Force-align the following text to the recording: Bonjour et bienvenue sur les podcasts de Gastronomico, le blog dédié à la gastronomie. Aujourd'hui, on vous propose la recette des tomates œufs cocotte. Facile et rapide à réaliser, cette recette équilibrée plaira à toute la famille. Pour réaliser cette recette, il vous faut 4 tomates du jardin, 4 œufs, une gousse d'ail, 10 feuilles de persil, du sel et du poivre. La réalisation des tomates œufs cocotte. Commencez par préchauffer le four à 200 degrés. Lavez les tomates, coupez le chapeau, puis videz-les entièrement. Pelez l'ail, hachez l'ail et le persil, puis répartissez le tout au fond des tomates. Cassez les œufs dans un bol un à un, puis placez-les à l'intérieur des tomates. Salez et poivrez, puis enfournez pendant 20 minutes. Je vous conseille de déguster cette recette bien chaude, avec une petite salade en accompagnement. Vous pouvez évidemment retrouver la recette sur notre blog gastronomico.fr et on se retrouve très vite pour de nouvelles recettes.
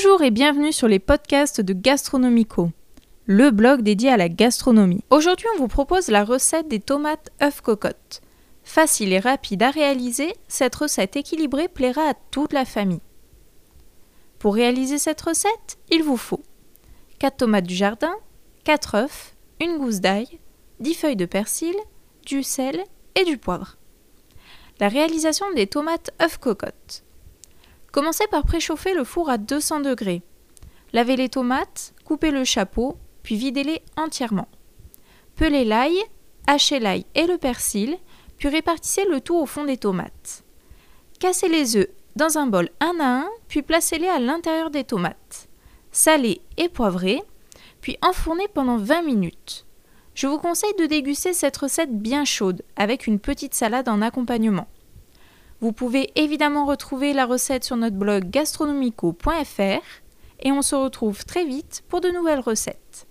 Bonjour 0.00 0.22
et 0.22 0.30
bienvenue 0.30 0.72
sur 0.72 0.86
les 0.86 1.00
podcasts 1.00 1.60
de 1.60 1.72
Gastronomico, 1.72 2.70
le 3.26 3.50
blog 3.50 3.82
dédié 3.82 4.10
à 4.10 4.16
la 4.16 4.28
gastronomie. 4.28 5.02
Aujourd'hui, 5.10 5.48
on 5.56 5.58
vous 5.58 5.66
propose 5.66 6.06
la 6.06 6.22
recette 6.22 6.68
des 6.68 6.78
tomates 6.78 7.32
œufs 7.42 7.60
cocotte. 7.60 8.20
Facile 8.62 9.12
et 9.12 9.18
rapide 9.18 9.60
à 9.64 9.72
réaliser, 9.72 10.34
cette 10.46 10.76
recette 10.76 11.16
équilibrée 11.16 11.66
plaira 11.66 12.10
à 12.10 12.14
toute 12.30 12.52
la 12.52 12.64
famille. 12.64 13.00
Pour 14.38 14.54
réaliser 14.54 14.98
cette 14.98 15.20
recette, 15.20 15.78
il 15.90 16.04
vous 16.04 16.16
faut 16.16 16.44
4 17.18 17.38
tomates 17.38 17.66
du 17.66 17.74
jardin, 17.74 18.14
4 18.62 18.94
œufs, 18.94 19.34
une 19.60 19.78
gousse 19.78 19.98
d'ail, 19.98 20.28
10 20.78 20.94
feuilles 20.94 21.16
de 21.16 21.26
persil, 21.26 21.74
du 22.24 22.44
sel 22.44 22.84
et 23.16 23.24
du 23.24 23.36
poivre. 23.36 23.78
La 24.78 24.86
réalisation 24.86 25.46
des 25.56 25.66
tomates 25.66 26.12
œufs 26.22 26.38
cocotte. 26.38 27.02
Commencez 27.98 28.28
par 28.28 28.44
préchauffer 28.44 28.94
le 28.94 29.02
four 29.02 29.28
à 29.28 29.38
200 29.38 29.80
degrés. 29.80 30.22
Lavez 30.92 31.16
les 31.16 31.28
tomates, 31.28 31.94
coupez 32.04 32.30
le 32.30 32.44
chapeau, 32.44 32.96
puis 33.24 33.34
videz-les 33.34 33.82
entièrement. 33.96 34.46
Pelez 35.34 35.64
l'ail, 35.64 35.98
hachez 36.46 36.78
l'ail 36.78 37.06
et 37.16 37.26
le 37.26 37.38
persil, 37.38 37.98
puis 38.36 38.50
répartissez 38.50 39.04
le 39.06 39.20
tout 39.20 39.34
au 39.34 39.46
fond 39.46 39.64
des 39.64 39.78
tomates. 39.78 40.44
Cassez 41.18 41.48
les 41.48 41.76
œufs 41.76 41.88
dans 42.14 42.38
un 42.38 42.46
bol 42.46 42.68
un 42.78 43.00
à 43.00 43.22
un, 43.22 43.28
puis 43.48 43.62
placez-les 43.62 44.06
à 44.06 44.20
l'intérieur 44.20 44.70
des 44.70 44.84
tomates. 44.84 45.48
Salez 45.90 46.40
et 46.56 46.68
poivrez, 46.68 47.20
puis 47.80 47.98
enfournez 48.00 48.46
pendant 48.46 48.76
20 48.76 49.02
minutes. 49.02 49.66
Je 50.14 50.28
vous 50.28 50.38
conseille 50.38 50.76
de 50.78 50.86
déguster 50.86 51.32
cette 51.32 51.56
recette 51.56 51.98
bien 51.98 52.24
chaude, 52.24 52.62
avec 52.76 53.08
une 53.08 53.18
petite 53.18 53.54
salade 53.54 53.88
en 53.88 54.02
accompagnement. 54.02 54.68
Vous 55.60 55.72
pouvez 55.72 56.12
évidemment 56.14 56.66
retrouver 56.66 57.12
la 57.12 57.26
recette 57.26 57.64
sur 57.64 57.76
notre 57.76 57.96
blog 57.96 58.30
gastronomico.fr 58.30 59.82
et 60.40 60.52
on 60.52 60.62
se 60.62 60.76
retrouve 60.76 61.24
très 61.24 61.44
vite 61.44 61.82
pour 61.88 62.00
de 62.00 62.10
nouvelles 62.10 62.38
recettes. 62.38 63.08